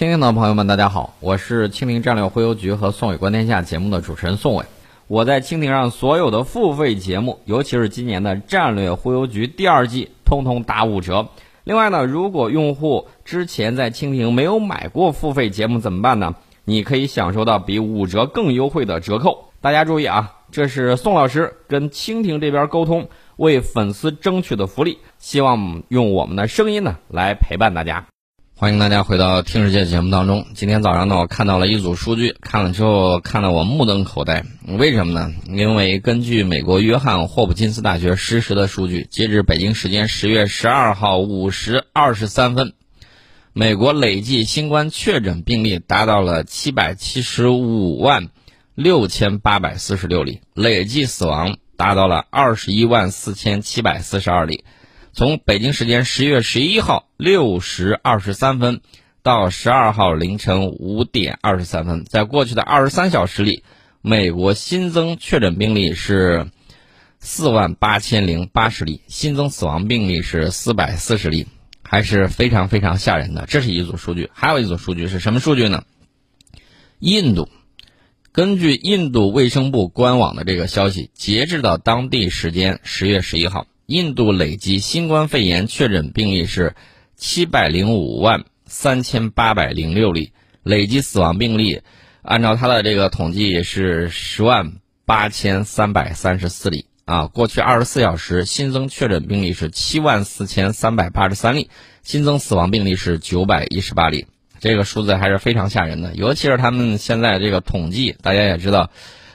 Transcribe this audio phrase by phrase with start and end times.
[0.00, 4.64] 蜻蜓的朋友们，大家好，我是蜻蜓战略忽悠局和宋伟观天下节目的主持人宋伟。
[5.08, 11.28] 我在蜻蜓上所有的付费节目，尤其是今年的战略忽悠局第二季，通通打五折。
[11.64, 16.34] 另外呢，如果用户之前在蜻蜓没有买过付费节目怎么办呢？
[16.64, 19.50] 你可以享受到比五折更优惠的折扣。
[19.60, 23.06] 大家注意啊，这是宋老师跟蜻蜓这边沟通，
[23.36, 28.06] 为粉丝争取的福利，希望用我们的声音呢来陪伴大家。
[28.60, 30.44] 欢迎大家回到听世界节目当中。
[30.54, 34.44] 今天早上呢，我看到了一组数据，看了之后看得我目瞪口呆。
[34.66, 35.32] 为什么呢？
[35.46, 42.74] 因为根据美国约翰霍普金斯大学实时的数据，截至北京时间十月十二号五时二十三分，
[43.54, 48.28] 美国累计新冠确诊病例达到了七百七十五万
[48.74, 54.64] 六千八百四十六例，累计死亡达到了二十一万四千七百四十二例。
[55.12, 58.80] 从北京时间十月十一号六时二十三分
[59.22, 63.64] 到十二号凌晨五点二十三分，在过去的二十三小时里，
[64.02, 66.46] 美国新增确诊病例是
[67.18, 71.48] 四万八千零八十例，新增死亡病例是四百四十例，
[71.82, 73.46] 还是非常非常吓人的。
[73.46, 75.82] 这是一组数据，还有一组数据是什么数据呢？
[77.00, 77.48] 印度，
[78.30, 83.66] 根据印度卫生部官网的这个消息，截至到当地时间十月十一号。
[83.90, 86.76] 印度累计新冠肺炎确诊病例是
[87.16, 90.30] 七百零五万三千八百零六例，
[90.62, 91.80] 累计死亡病例，
[92.22, 94.74] 按照他的这个统计是十万
[95.06, 97.26] 八千三百三十四例啊。
[97.26, 101.68] 过去二十四小时新增确诊病例是七万四千三百八十三例，
[102.04, 104.26] 新增死亡病例是九百一十八例，
[104.60, 106.14] 这个数字还是非常吓人的。
[106.14, 108.92] 尤其是他们现在这个统计，大家也知道，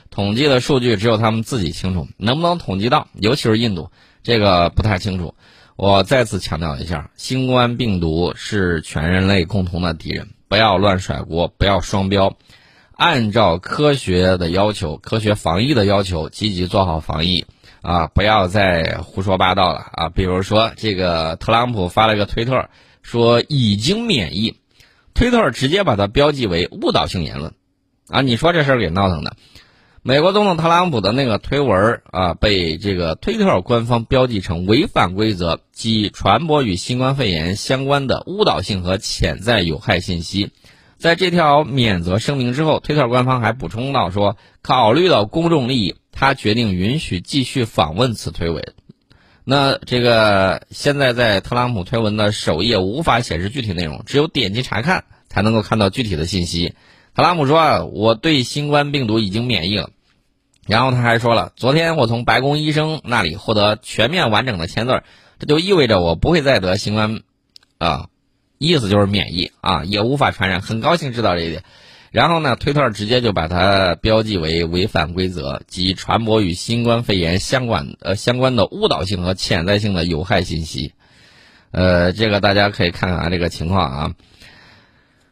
[0.08, 3.90] 统计的数据只有他们自己清楚，能不能统计到，尤其是印度。
[4.26, 5.36] 这个不太清楚，
[5.76, 12.36] 我再次强调一下，新冠病毒是全人类共同的敌人，不要乱甩锅，不要双标，
[12.90, 17.46] 按照科学的要求、科学防疫的要求，积极做好防疫
[17.82, 18.08] 啊！
[18.08, 20.08] 不要再胡说八道了啊！
[20.08, 22.68] 比如说，这个特朗普发了个推特，
[23.02, 24.56] 说已经免疫，
[25.14, 27.54] 推特直接把它标记为误导性言论，
[28.08, 29.36] 啊，你说这事儿给闹腾的。
[30.06, 40.52] 美国总统特朗普的那个推文啊，被这个推特官方标记成违反规则及传播与新冠肺炎相关的误导性和潜在有害信息。
[40.96, 48.74] 在这条免责声明之后，推特官方还补充到说，考虑到公众利益，他决定允许继续访问此推文。
[49.42, 56.74] 那这个现在在特朗普推文的首页无法显示具体内容，只有点击查看才能够看到具体的信息。
[57.16, 59.90] 特朗普说啊，我对新冠病毒已经免疫了。
[60.66, 65.04] 然后他还说了，昨天我从白宫医生那里获得全面完整的签字，
[65.38, 67.20] 这就意味着我不会再得新冠，
[67.78, 68.08] 啊，
[68.58, 70.60] 意思就是免疫啊，也无法传染。
[70.60, 71.62] 很高兴知道这一点。
[72.10, 80.94] 然后呢，推特直接就把它标记为违反规则及传播与新冠肺炎相关呃相关的误导性和潜在性的有害信息。
[81.70, 84.12] 呃，这个大家可以看看这个情况啊。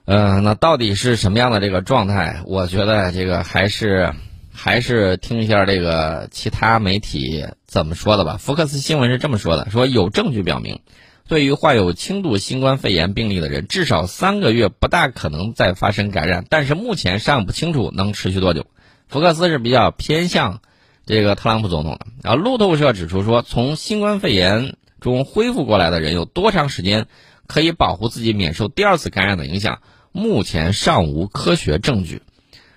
[0.04, 2.42] 嗯，那到底是什么样的这个状态？
[2.46, 4.14] 我觉得这个还是。
[4.56, 8.36] 还是听一下这个其他媒体怎么说的吧。
[8.38, 10.80] 福克斯新闻是这么说的：说有证据表明，
[11.28, 18.66] 对于患有轻度新冠肺炎病例的人，至少三个月不大可能再发生感染，但是目前尚不清楚能持续多久。
[19.08, 20.60] 福克斯是比较偏向
[21.04, 22.06] 这个特朗普总统的。
[22.22, 27.06] 然后路透社指出说，从新冠肺炎中恢复过来的人有多长时间
[27.46, 29.80] 可以保护自己免受第二次感染的影响，
[30.12, 32.22] 目前尚无科学证据。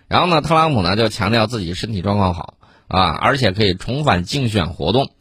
[0.07, 2.55] 然后呢，特朗普呢就强调自己身体状况好
[2.87, 5.11] 啊，而且可以重返竞选活动。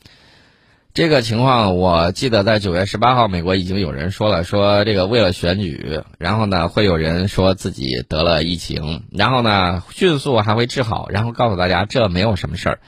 [0.95, 12.79] 这个情况，我记得在九月十八号，美国已经有人说了，说这个为了选举，然后呢会有人说自己得了疫情，然后呢迅速还会治好，然后告诉大家这没有什么事儿。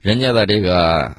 [0.00, 1.16] 人家的这个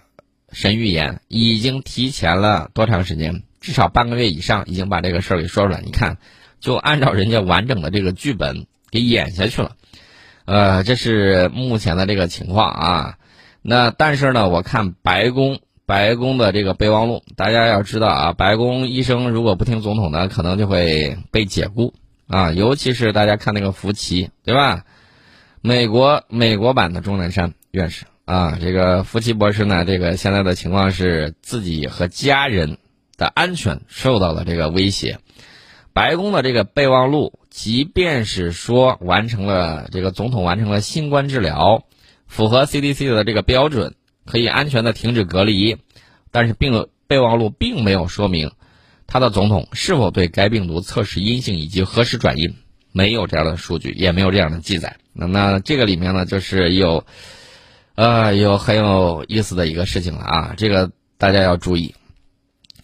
[0.51, 3.43] 神预言已经提前了多长时间？
[3.61, 5.81] 至少半个月以上，已经把这个事儿给说出来。
[5.81, 6.17] 你看，
[6.61, 9.73] 就按照人家完整的这个剧本给演下去了。
[10.49, 13.17] 呃，这是目前的这个情况啊。
[13.61, 21.93] 那但是呢，我看白宫白宫的这个备忘录，大家要知道啊，白宫医生如果不听总统的，可能就会被解雇
[22.25, 22.51] 啊。
[22.51, 24.85] 尤其是大家看那个福奇，对吧？
[25.61, 32.79] 美国美国版的钟南山院士啊，这个福奇博士呢，这个现在的情况是自己和家人
[33.17, 35.19] 的安全受到了这个威胁。
[35.93, 37.33] 白宫的这个备忘录。
[37.49, 41.83] 即便是说完成了这个总统完成了新冠治疗，
[42.27, 45.77] 符合 CDC 的这个标准，可以安全的停止隔离，
[46.31, 48.51] 但是并备忘录并没有说明
[49.07, 52.55] 他的总统是否对该病毒测试阴性以及何时转阴。
[52.91, 54.97] 没有这样的数据，也没有这样的记载。
[55.13, 57.05] 那那这个里面呢，就是有，
[57.93, 61.93] 呃，有很有意思的一个事情了啊，这个大家要注意。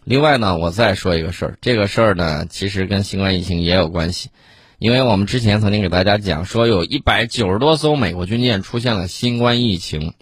[0.03, 4.29] 另外呢，我再说一个事儿，这个事儿呢，其实跟新冠疫情也有关系，
[4.77, 10.13] 因为我们之前曾经给大家讲说，有一百九十多艘美国军舰出现了新冠疫情，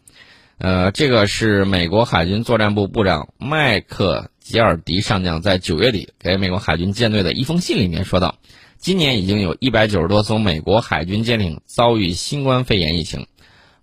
[0.58, 8.36] 呃，这个是美国海军作战部部长麦克吉尔迪上将在九月底给美国海军舰队的一封信里面说道，
[8.78, 13.28] 今年已经有一百九十多艘美国海军舰艇遭遇新冠肺炎疫情，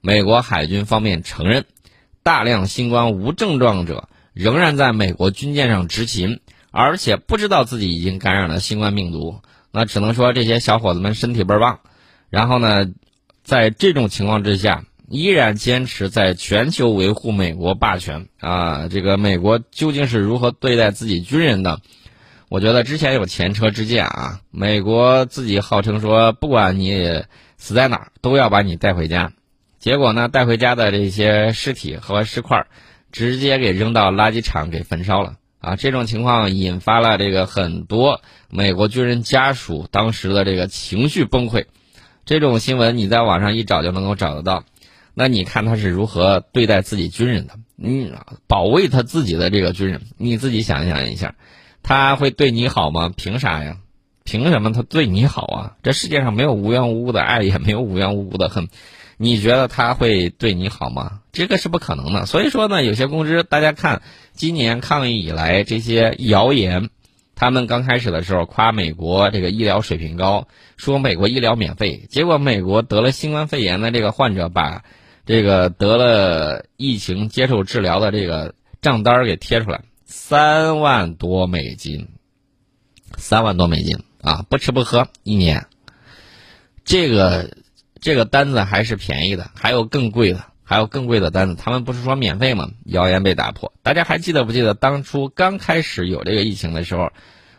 [0.00, 1.64] 美国海军方面承认，
[2.22, 4.08] 大量新冠无症状者。
[4.32, 6.38] 仍然在美国军舰上执勤，
[6.70, 9.40] 而且不知道自己已经感染了新冠病毒，
[9.72, 11.80] 那只能说这些小伙子们身体倍儿棒。
[12.28, 12.86] 然后呢，
[13.42, 18.88] 在这种情况之下，依然坚持在全球维护美国霸权啊！
[18.88, 21.80] 这个美国究竟是如何对待自己军人的？
[22.48, 27.24] 我觉得之前有前车之鉴啊，美国自己号称说，不管你
[27.56, 29.32] 死在哪儿，都要把你带回家。
[29.78, 32.66] 结果呢，带回家的这些尸体和尸块。
[33.12, 35.76] 直接给扔到垃圾场给焚烧了啊！
[35.76, 41.66] 这种情况引发了这个很多美国军人家属当时的这个情绪崩溃。
[42.24, 44.64] 这种新闻你在网上一找就能够找得到。
[45.14, 47.54] 那你看他是如何对待自己军人的？
[47.76, 48.12] 嗯，
[48.46, 51.34] 保卫他自己的这个军人，你自己想想一下，
[51.82, 53.12] 他会对你好吗？
[53.14, 53.78] 凭啥呀？
[54.22, 55.76] 凭什么他对你好啊？
[55.82, 58.68] 这世界上没有无缘无故的爱，也没有无缘无故的恨。
[59.22, 61.20] 你觉得他会对你好吗？
[61.30, 62.24] 这个是不可能的。
[62.24, 64.00] 所以说呢，有些公知，大家看
[64.32, 66.88] 今年抗疫以来这些谣言，
[67.34, 74.84] 他们刚开始的时候夸美国这个医疗水平高，说美国医疗免费，结果美国得了新冠肺炎的这个患者把
[75.26, 82.08] 这个得了疫情接受治疗的这个账单给贴出来，三万多美金，
[83.18, 85.66] 三万多美金啊，不吃不喝一年，
[86.86, 87.54] 这个。
[88.00, 91.54] 这个单子还是便宜的，还有更贵的，还有更贵的单子。
[91.54, 92.70] 他们不是说免费吗？
[92.84, 93.72] 谣言被打破。
[93.82, 97.10] 大家还记得不记得当初刚开始有这个疫情的时候，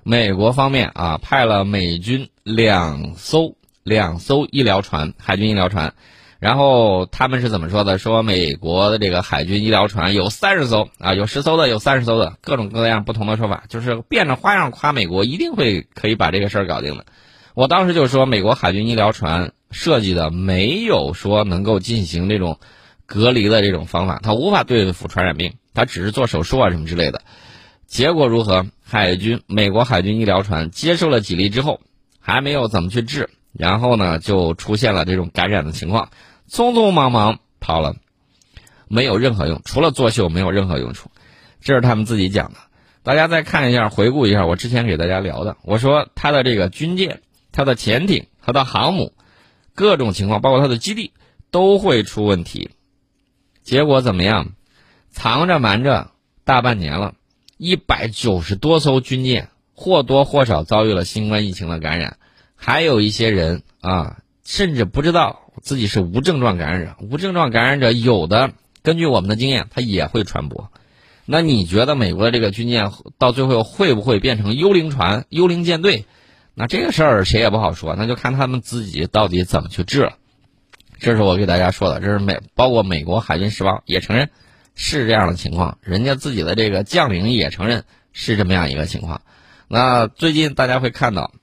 [0.03, 5.93] 美国方面啊派了美军两艘两艘医疗船，海军医疗船，
[6.39, 7.97] 然后他们是怎么说的？
[7.97, 17.05] 说美国的这个海军医疗船有三十艘啊，有十艘的，有三十艘的，各种各样不同的说法，就是变着花样夸美国一定会可以把这个事儿搞定的。
[17.53, 22.59] 我当时就说，美国海军医疗船设计的没有说能够进行这种
[23.05, 27.21] 隔离的这种方法，它无法对付传染病，它只是做手术啊什么之类的。
[27.87, 28.67] 结果如何？
[28.83, 31.79] 海军美国海军医疗船接受了几例之后，
[32.19, 36.09] 还没有怎么去治，然后呢就出现了这种感染的情况，
[36.49, 37.95] 匆匆忙忙跑了，
[38.89, 41.09] 没有任何用，除了作秀没有任何用处。
[41.61, 42.59] 这是他们自己讲的。
[43.03, 47.21] 大家再看一下，回顾一下我之前给大家聊的，我说他的这个军舰。
[47.53, 49.11] 它的潜艇、它的航母，
[49.75, 51.11] 各种情况，包括它的基地，
[51.49, 52.71] 都会出问题。
[53.63, 54.53] 结果怎么样？
[55.11, 56.11] 藏着瞒着
[56.45, 57.15] 大半年了，
[57.57, 62.17] 一百九十多艘军舰或多或少遭遇了新冠疫情的感染，
[62.55, 66.95] 还有一些人啊，甚至不知道自己是无症状感染者。
[67.01, 68.53] 无症状感染者有的，
[68.83, 70.71] 根据我们的经验，他也会传播。
[71.25, 76.05] 那你觉得美国的这个军舰到最后会不会变成幽灵船、幽灵舰队？
[76.61, 80.13] 那这个事儿谁也不好说，那就看他们自己到底怎么去治了。
[80.99, 84.29] 这是我给大家说的，这是美包括美国海军时报也承认
[84.75, 89.23] 是这样的情况，人家自己的这个将领也承认是这么样一个情况。
[89.67, 91.33] 那最近大家会看到，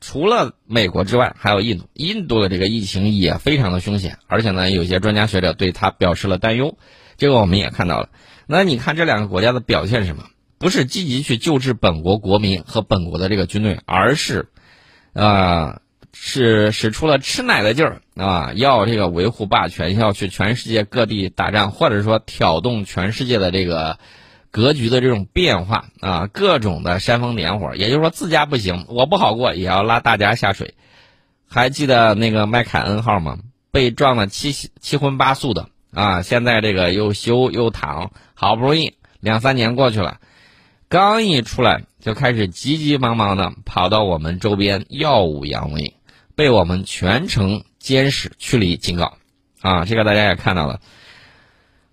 [0.00, 6.76] 除了美国之外，还有印度，印度的这个疫情也非常的凶险，而且呢，有些专家学者对他表示了担忧。
[7.16, 8.08] 这个我们也看到了。
[8.48, 10.24] 那你看这两个国家的表现是什么？
[10.58, 14.48] 不是积极去救治本国国民和本国的这个军队，而是，
[15.12, 15.80] 啊，
[16.12, 23.98] 是使出了吃奶的劲儿啊，要这个维护霸权，要去全世界各地打仗，或者说挑动全世界的这个
[24.50, 27.74] 格局的这种变化啊，各种的煽风点火。
[27.74, 30.74] 也就是说，自家不行，我不好过，也要拉大家下水。
[31.48, 33.38] 还记得那个麦凯恩号吗？
[33.70, 40.18] 被撞的七七荤八素的啊，现在这个又修又躺，好不容易两三年过去了。
[40.88, 45.94] 刚一出来，就开始急急忙忙的跑到我们周边耀武扬威，
[46.36, 49.18] 被我们全程监视驱离警告，
[49.60, 50.80] 啊，这个大家也看到了，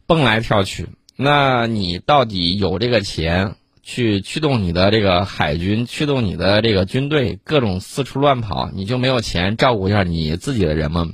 [0.05, 0.89] 蹦来跳去。
[1.15, 11.09] 那你到底有这个钱去驱动你的这个海军，驱动你的这个军队，各种四处乱跑，你就没有钱照顾一下你自己的人吗？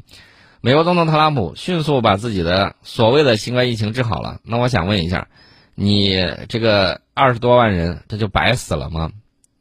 [0.59, 4.41] 美国总统特朗普迅速把自己的所谓的新冠疫情治好了。
[4.43, 5.29] 那我想问一下。
[5.81, 9.11] 你这个二十多万人，这就白死了吗？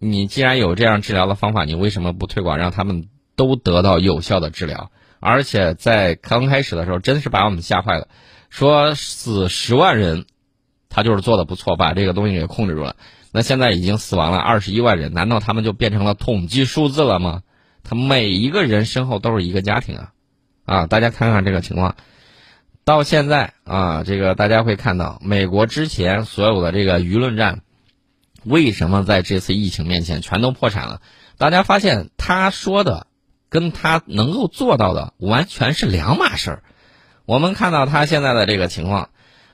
[0.00, 8.08] 你既然有这样治疗的方法，你为什么不推广，让他们都得到有效的治疗，而且在刚开始的时候，真是把我们吓坏了，
[8.50, 10.26] 说死十万人，
[10.88, 12.96] 他就是做的不错，把这个东西给控制住了。
[13.30, 17.42] 那现在已经死亡了二十一万人，难道他们就变成了统计数字了吗？
[17.84, 20.12] 他每一个人身后都是一个家庭啊，
[20.64, 21.94] 啊，大家看看这个情况。
[22.88, 27.60] 到现在啊，这个大家会看到，美国之前所有的这个舆论战，
[28.44, 31.02] 为什么在这次疫情面前全都破产了？
[31.36, 33.06] 大家发现他说的，
[33.50, 36.62] 跟他能够做到的完全是两码事儿。
[37.26, 39.10] 我们看到他现在的这个情况，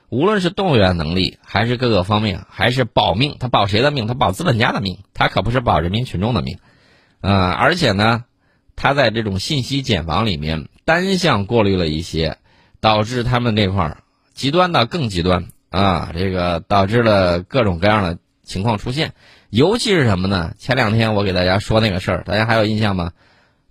[0.07, 4.07] 无论是动员能力，还是各个方面，还是保命，他保谁的命？
[4.07, 6.59] 他保资本家的命，他可不是保人民群众的命。
[7.19, 8.23] 呃，而且呢，
[8.77, 12.37] 他在这种信息茧房里面单向过滤了一些。
[12.85, 13.97] 导致他们那块儿
[14.35, 19.15] 极端的更极端啊，这个导致了各种各样的情况出现，
[19.49, 20.53] 尤其是什么呢？
[20.59, 23.11] 前两天我给大家说那个事儿，大家还有印象吗？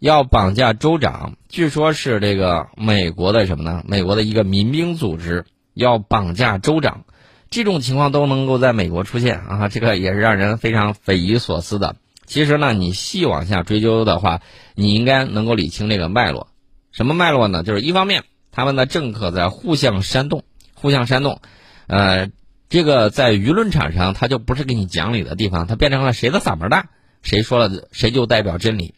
[0.01, 3.85] 要绑架州长，据说是这个美国的什么呢？
[3.87, 5.45] 美国的一个民兵组织
[5.75, 7.05] 要绑架州长，
[7.51, 11.95] 这种情况都能够在美国出现啊，这个也是让人非常匪夷所思的。
[12.27, 14.41] 其实呢，你细往下追究的话，
[14.75, 16.49] 你应该能够理清这个脉络。
[16.91, 17.63] 什么脉络呢？
[17.63, 18.25] 就是一方面。
[18.55, 20.45] 他们的政客在互相煽动，
[20.75, 21.41] 互相煽动，
[21.89, 22.31] 呃，
[22.69, 26.87] 这个在舆论场上他就不是给你讲理的地方，他变成了谁的嗓门大，
[27.23, 28.95] 谁说了谁就代表真理。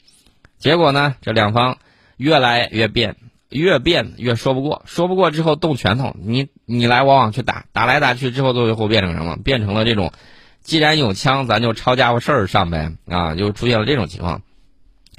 [0.58, 1.78] 结果呢，这两方
[2.18, 3.16] 越来越变，
[3.48, 9.36] 越变越说不过，说不过之后动拳头，你你来我往去打，打来打去之后，最后变成什么？
[9.36, 10.12] 变成了这种，
[10.60, 14.42] 既然有枪，咱就抄家伙事儿上呗啊，就出现了这种情况。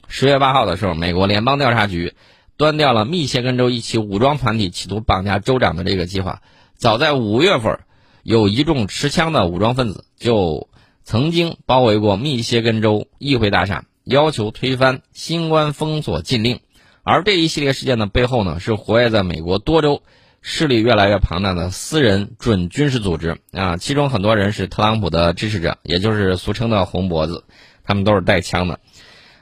[0.07, 2.13] 十月八号的时候，美国联邦调查局。
[2.57, 6.41] 端掉了密歇根州一起武装团体企图绑架州长的这个计划。
[6.75, 7.79] 早在五月份，
[8.23, 10.67] 有一众持枪的武装分子就
[11.03, 16.59] 曾经包围过密歇根州议会大厦，要求推翻新冠封锁禁令。
[17.03, 20.03] 而这一系列事件的背后呢，是活跃在美国多州、
[20.41, 27.45] 势力越来越庞大的私人准军事组织啊，其中很多人是特朗普的支持者，也就是俗称的“红脖子”，
[27.85, 28.79] 他们都是带枪的。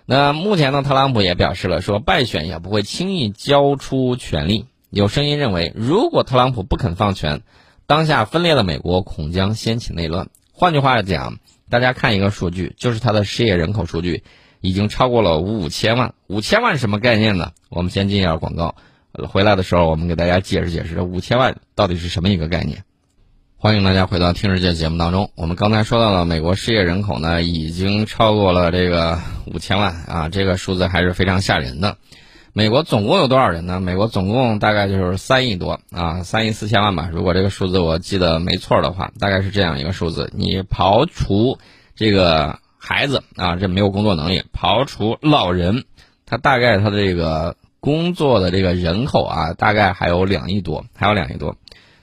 [0.07, 4.67] 那目前呢，特朗普也表示了，说败选也不会轻易交出权力。
[4.91, 7.41] 有声音认为，如果特朗普不肯放权，
[7.87, 10.27] 当下分裂的美国恐将掀起内乱。
[10.53, 14.23] 换句话讲，大家看一个数据，就是他的失业人口数据
[14.61, 16.13] 已经超过了五千万。
[16.27, 17.51] 五千万什么概念呢？
[17.69, 18.75] 我们先进一下广告，
[19.11, 22.83] 回来的时候我们给大家解释解释，五千万到底是什么一个概念。
[23.65, 25.31] 欢迎大家回到听世界节目当中。
[25.33, 29.17] 我们刚才说到了美国失业人口呢，已经超过了这个
[29.47, 31.97] 五千万啊，这个数字还是非常吓人的。
[32.53, 33.79] 美国总共有多少人呢？
[33.79, 37.09] 美国总共大概就是三亿多啊，三亿四千万吧。
[37.11, 40.31] 如果这个数字我记得没错的话，大概是这样一个数字。
[40.35, 41.57] 你刨除
[41.95, 45.85] 这个孩子啊，这没有工作能力；刨除老人，
[46.27, 51.57] 他大概他的这个工作的这个人口啊，大概还有两亿多，还有两亿多。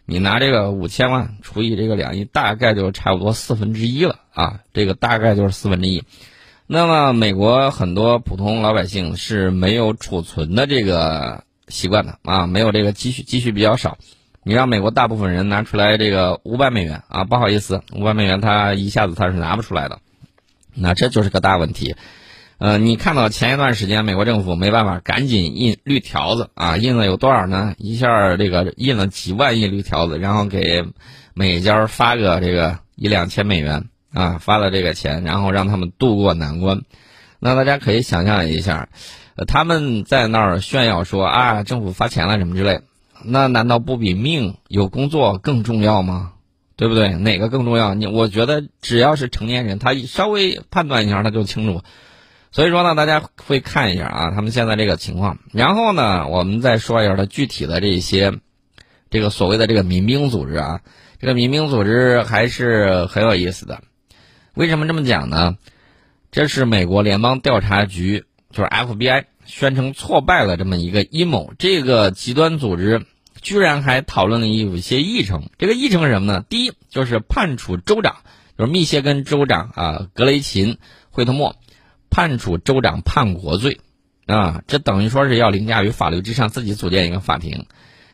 [0.05, 4.61] 你拿这个五千万除以这个两亿，大概就差不多四分之一了啊！
[4.73, 6.03] 这个大概就是四分之一。
[6.67, 13.99] 那么，美国很多普通老百姓是没有储存的这个习惯的啊，没有这个积蓄，积蓄比较少。
[14.43, 20.01] 你让美国大部分人拿出来这个五百美元啊，不好意思，五百美元他一下子他是拿不出来的。
[20.75, 21.95] 那这就是个大问题。
[22.63, 27.75] 呃，你看到前一段时间美国政府没办法，赶紧印绿条子啊，印了有多少呢？
[27.77, 30.85] 一下这个印了几万亿绿条子，然后给
[31.35, 36.83] 每家发个这个一两千美元啊，发了这个钱，然后让他们渡过难关。
[37.41, 38.89] 那大家可以想象一下，
[39.49, 42.83] 他们在那儿炫耀说啊，政府发钱了什么之类，
[43.25, 46.35] 那难道不比命有工作更重要吗？
[46.77, 47.09] 对不对？
[47.09, 47.95] 哪个更重要？
[47.95, 51.83] 你我觉得只要是成年人，他稍微判断一下，他就清楚。
[52.53, 55.39] 所以说呢，大家会看一下啊，他们现在这个情况。
[55.53, 58.35] 然后呢，我们再说一下它具体的这些，
[59.11, 60.81] 这个所谓的这个民兵组织啊，
[61.19, 63.83] 这个民兵组织还是很有意思的。
[64.55, 65.57] 为什么这么讲呢？
[66.31, 71.55] 这是美国联邦调查局，就是 FBI 宣称挫败了这么一个阴谋。
[71.59, 73.07] 这个极端组织
[73.41, 75.49] 居然还讨论了有一些议程。
[75.57, 76.45] 这个议程是什么呢？
[76.51, 78.17] 第一就是判处州长，
[78.59, 80.75] 就是密歇根州长啊，格雷琴·
[81.11, 81.57] 惠特莫。
[82.13, 83.81] 判处州长叛国罪，
[84.27, 87.65] 啊，这等于说是要凌驾于法律之上，自己组建一个法庭。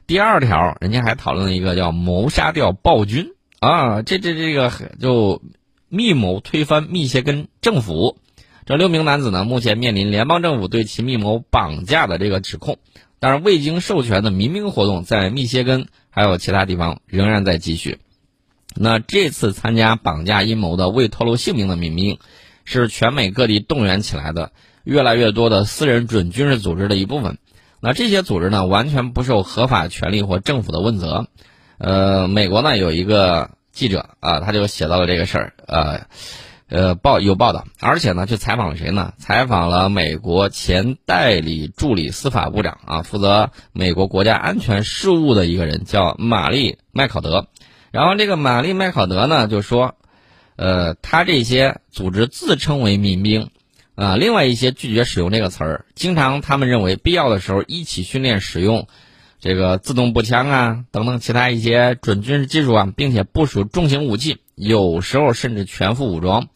[0.06, 5.42] 第二条，人家还讨论了一个叫谋杀掉暴君，啊，这这这个就
[5.88, 8.18] 密谋推翻密歇根政府。
[8.66, 12.78] 这六名男子呢，目前面临联邦政府对其密谋绑架的这个指控，
[13.18, 17.98] 但是未经授权的民兵活动在密歇根还有其他地方仍然在继续。
[18.76, 22.20] 那这次参加绑架阴谋的未透露姓名的民兵。
[22.70, 24.52] 是全美各地动员起来的，
[24.84, 27.38] 越来越多的私人准军事组织的一部分。
[27.80, 31.28] 那这些组织呢，完全不受合法权力或政府的问责。
[31.78, 36.00] 呃，美国呢有一个记者啊，他就写到了这个事儿，呃，
[36.68, 39.14] 呃报有报道，而且呢去采访了谁呢？
[39.16, 47.46] 采访了美国前代理助理司法部长啊，负责美国国家安全事务的一个人，叫玛丽麦考德。
[47.92, 49.94] 然后这个玛丽麦考德呢就说，
[50.58, 53.50] 呃，他这些组织自称为民兵。
[53.94, 58.86] 啊，另外一些拒绝使用这个词儿，经常他们认为必要的时候一起训练使用
[59.40, 66.46] 这个自动步枪啊等等其他一些准军事技术啊，并且部署重型武器，有时候甚至全副武装。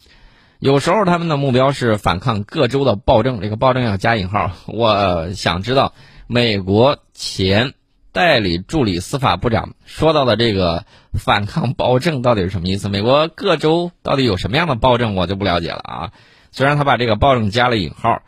[0.59, 4.51] 有时候他们的目标是反抗各州的暴政，这个暴政要加引号。
[4.67, 5.93] 我想知道
[6.27, 7.73] 美国前
[8.13, 12.87] 代理助理司法部长说到的这个反抗暴政到底是什么意思？
[12.87, 16.11] 美国各州到底有什么样的暴政，我就不了解了啊。
[16.51, 18.21] 虽然他把这个暴政加了引号，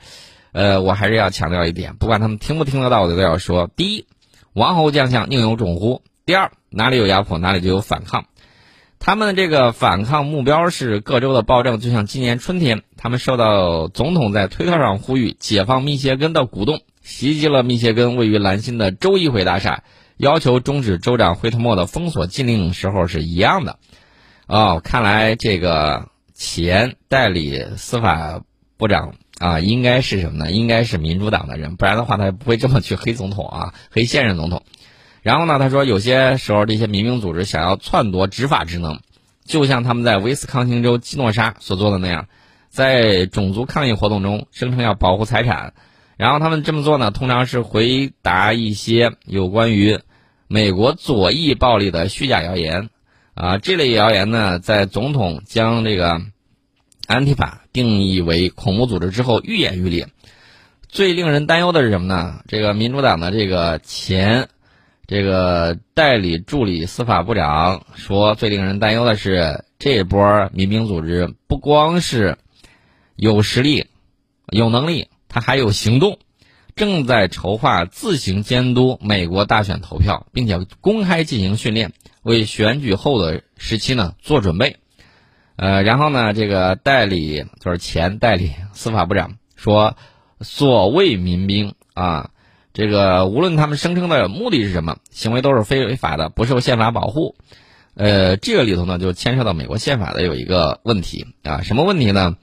[0.54, 4.08] 呃，我还是要强调一点，不管他们听不听得到，我都要说：第一，
[4.54, 8.26] 王侯将相宁有种乎；第二，哪里有压迫，哪里就有反抗。
[8.98, 19.84] 他们的这个反抗目标是各州的暴政，就像今年春天，他们受到总统在推特上呼吁解放密歇根的鼓动，袭击了密歇根位于兰辛的州议会大厦，
[20.18, 23.78] 要求终止州长惠特莫的封锁禁令时候是一样的。
[24.48, 26.10] 哦，看来这个。
[26.38, 28.42] 前代理司法
[28.76, 30.52] 部长啊，应该是什么呢？
[30.52, 34.64] 应该是民主党的人，不然的话他也不会这么去黑总统啊，黑现任总统。
[35.22, 39.00] 然后呢，他说有些时候这些民兵组织想要篡夺执法职能，
[39.46, 42.28] 就像他们在威斯康星州基诺沙所做的那样，
[42.68, 45.74] 在种族抗议活动中声称要保护财产。
[46.18, 50.00] 然后他们这么做呢，通常是回答一些有关于
[50.48, 52.90] 美国左翼暴力的虚假谣言。
[53.34, 56.22] 啊，这类谣言呢，在总统将这个
[57.06, 60.08] 安提法定义为恐怖组织之后愈演愈烈。
[60.88, 62.40] 最令人担忧的是什么呢？
[62.48, 64.48] 这个民主党的这个前
[65.06, 72.38] 这个代理助理司法部长说，最令人担忧的是这波民兵组织不光是
[73.18, 73.88] 有实力、
[74.48, 76.18] 有能力，他还有行动，
[76.78, 81.92] 正在筹划自行监督美国大选投票，并且公开进行训练。
[82.24, 84.78] 为选举后的时期呢做准备，
[85.58, 89.98] 呃，然后呢，这个代理就是前代理司法部长说，
[90.40, 92.30] 所谓民兵啊，
[92.74, 97.36] 这个无论他们声称的目的是什么，行为都是非法的，不受宪法保护。
[97.94, 102.38] 呃，这个里头呢就牵涉到美国宪法的有一个问题啊，什么问题呢？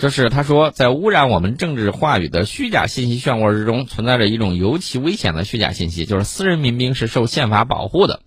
[0.00, 8.22] 就是他说，在污染我们政治话语的虚假信息漩涡之中，存在着一种尤其危险的虚假信息，就是私人民兵是受宪法保护的。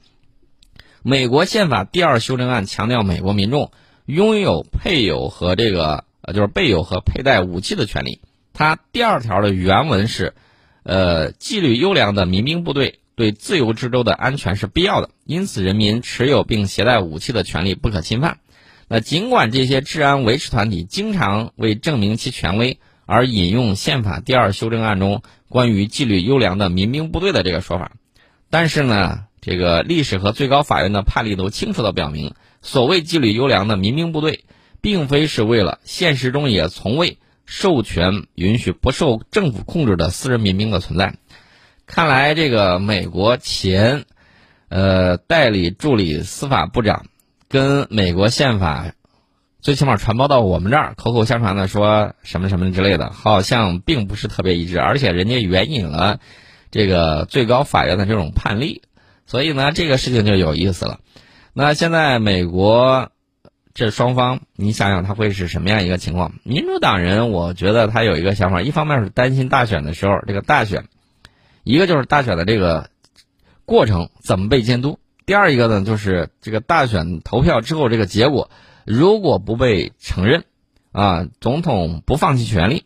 [1.01, 3.71] 美国宪法第二修正案强调，美国民众
[4.05, 8.21] 拥有配有和这个呃，就是备有和佩戴武器的权利。
[8.53, 10.35] 它第二条的原文是，
[10.83, 18.37] 呃，纪律优良的民兵部队对自由之州的安全是必要的，因此人民持有并携带武器的权利不可侵犯。
[18.93, 22.77] 那尽管这些治安维持团体经常为证明其权威
[23.07, 27.93] 而引用宪法第二修正案中关于纪律优良的民兵部队的这个说法，
[28.51, 29.25] 但是呢。
[29.45, 34.45] 这个历史和最高法院的判例都清楚地表明，所谓纪律优良的民兵部队，
[34.79, 41.15] 并非是为了现实中也从未授权允许不受政府控制的私人民兵的存在。
[41.85, 44.05] 看来，这个美国前，
[44.69, 47.07] 呃，代理助理司法部长，
[47.53, 48.93] 跟美国宪法，
[49.61, 56.19] 最起码传播到我们这儿，口口相传的说什么什么之类的，好像并不是特别一致，而且人家援引了
[56.71, 58.81] 这个最高法院的这种判例。
[59.27, 60.99] 所以呢，这个事情就有意思了。
[61.53, 63.11] 那现在美国
[63.75, 66.33] 这双方，你想想他会是什么样一个情况？
[66.41, 70.85] 民主党人，我觉得他有一个想法，一方面是担心大选的时候这个大选，
[71.63, 72.89] 一个就是大选的这个
[73.63, 78.49] 过程怎么被监督；第二一个呢，就是这个大选投票之后这个结果
[78.85, 80.45] 如果不被承认，
[80.91, 82.85] 啊，总统不放弃权力，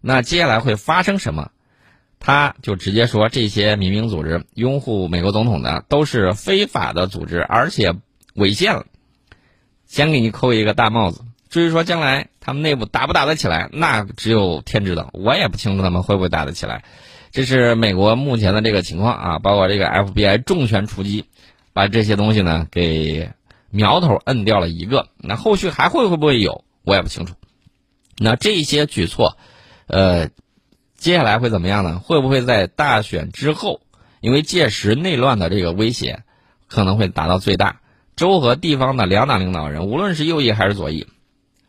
[0.00, 1.50] 那接下来会发生什么？
[2.20, 7.94] 他就直接说，这些民兵组织拥护美国总统的都是非法的组织，而且
[8.34, 8.86] 违宪了。
[9.86, 11.22] 先给你扣一个大帽子。
[11.48, 16.82] 至于说将来他们内部打不打得起来，那只有天知道，我也不清楚他们会不会打得起来。
[17.30, 21.26] 这是美国目前的这个情况啊，包括这个 FBI 重拳出击，
[21.78, 23.30] 把这些东西呢给
[23.70, 25.10] 苗头摁掉了一个。
[25.18, 27.36] 那后续还会会不会有，我也不清楚。
[28.16, 29.36] 那这些举措，
[29.86, 30.30] 呃。
[30.96, 32.00] 接下来会怎么样呢？
[32.00, 33.82] 会不会在大选之后，
[34.20, 36.24] 因为届时内乱的这个威胁
[36.66, 37.80] 可能会达到最大，
[38.16, 41.06] 州和地方的两党领导人，无论是右翼还是左翼，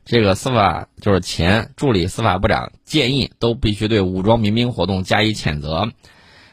[0.04, 5.91] 这个司法就是前助理司法部长建议都必须对武装民兵活动加以谴责。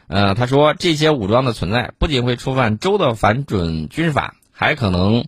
[0.07, 5.25] 呃，他说这些武装的存在不仅会触犯州的反准军法，还可能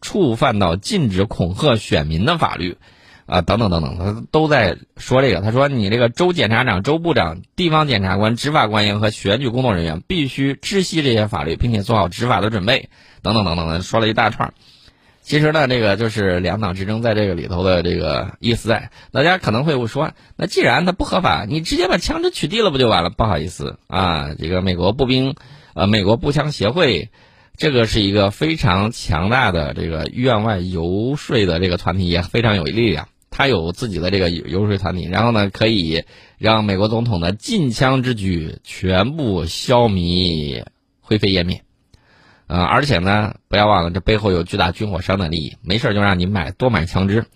[0.00, 2.76] 触犯到禁止恐吓选民的法律。
[3.24, 5.40] 啊，等等等等，他都在说这个。
[5.40, 12.90] 他说，你这个州检察长、州部长、地方检察官、执法官员和选举工作人员必须知悉这些法律，并且做好执法的准备。
[13.22, 14.52] 等等等等的，说了一大串。
[15.22, 18.90] 其实呢，这个就是两党之争在这个里头的这个意思在。
[19.12, 23.10] 大家可能会说，那既然它不合法，你直接把枪支取缔了不就完了？
[23.10, 25.36] 不好意思啊，这个美国步兵，
[25.74, 27.10] 呃，美国步枪协会，
[27.56, 33.08] 这个是一个非常强大的这个院外游说的这个团体，也非常有力量。
[33.30, 36.04] 他有自己的这个游说团体，然后呢，可以
[36.36, 40.64] 让美国总统的禁枪之举全部消弭、
[41.00, 41.62] 灰飞烟灭。
[42.46, 45.56] 呃，而且呢，不要忘了，这背后有巨大军火商的利益。
[45.62, 47.26] 没事就让你买多买枪支，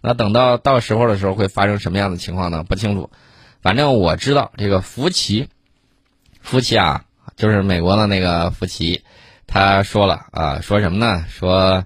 [0.00, 2.62] 那等到到时候的时候会发生什么样的情况呢？
[2.62, 3.10] 不清楚。
[3.62, 5.48] 反正我知道这个福奇，
[6.40, 7.04] 福奇啊，
[7.36, 9.02] 就是美国的那个福奇，
[9.46, 11.24] 他说了啊，说什么呢？
[11.28, 11.84] 说。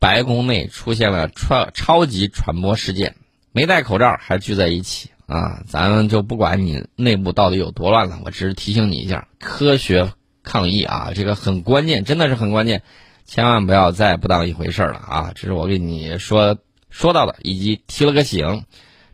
[0.00, 3.14] 白宫内出现了超超级传播事件，
[3.52, 5.62] 没戴口罩还聚在一起啊！
[5.66, 10.12] 咱们就不管你内部到底有多乱了，我只是提醒你一下，科学
[10.44, 12.82] 抗议啊，这个很关键，真的是很关键，
[13.24, 15.32] 千万不要再不当一回事了啊！
[15.34, 16.58] 这是我给你说
[16.90, 18.64] 说到的，以及提了个醒。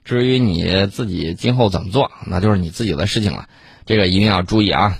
[0.02, 3.48] 至于你自己今后怎么做，那就是你自己的事情了，
[3.86, 4.98] 这个一定要注意啊。